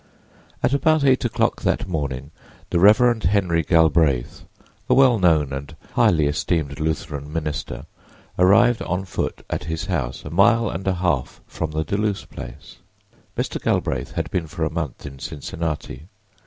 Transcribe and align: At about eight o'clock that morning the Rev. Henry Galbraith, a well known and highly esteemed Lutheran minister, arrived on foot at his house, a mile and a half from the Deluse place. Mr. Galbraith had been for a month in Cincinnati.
At 0.63 0.73
about 0.73 1.03
eight 1.03 1.25
o'clock 1.25 1.61
that 1.61 1.87
morning 1.87 2.31
the 2.71 2.79
Rev. 2.79 3.21
Henry 3.21 3.61
Galbraith, 3.61 4.45
a 4.89 4.95
well 4.95 5.19
known 5.19 5.53
and 5.53 5.75
highly 5.93 6.25
esteemed 6.25 6.79
Lutheran 6.79 7.31
minister, 7.31 7.85
arrived 8.39 8.81
on 8.81 9.05
foot 9.05 9.45
at 9.47 9.65
his 9.65 9.85
house, 9.85 10.25
a 10.25 10.31
mile 10.31 10.71
and 10.71 10.87
a 10.87 10.95
half 10.95 11.39
from 11.45 11.69
the 11.69 11.83
Deluse 11.83 12.25
place. 12.25 12.77
Mr. 13.37 13.61
Galbraith 13.61 14.13
had 14.13 14.31
been 14.31 14.47
for 14.47 14.63
a 14.63 14.73
month 14.73 15.05
in 15.05 15.19
Cincinnati. 15.19 16.07